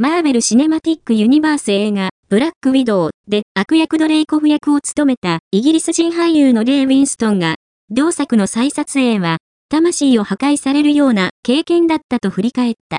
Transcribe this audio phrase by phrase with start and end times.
[0.00, 7.56] マーベル・シネマティック・ユニバース映画、ブラック・ウィドウで悪役ドレイコフ役を務めたイギリス人俳優のレイ・ウィンストンが、
[7.90, 9.38] 同作の再撮影は、
[9.68, 12.96] 魂を破壊されるような経験だったと振り返った。